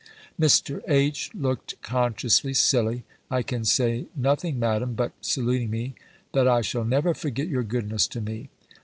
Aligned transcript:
Mr. 0.39 0.81
H. 0.87 1.29
looked 1.35 1.79
consciously 1.83 2.55
silly. 2.55 3.03
"I 3.29 3.43
can 3.43 3.63
say 3.65 4.07
nothing, 4.15 4.57
Madam, 4.57 4.95
but" 4.95 5.11
(saluting 5.21 5.69
me) 5.69 5.93
"that 6.33 6.47
I 6.47 6.61
shall 6.61 6.85
never 6.85 7.13
forget 7.13 7.47
your 7.47 7.61
goodness 7.61 8.07
to 8.07 8.19
me." 8.19 8.49